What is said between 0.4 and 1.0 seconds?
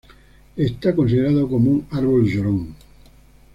Está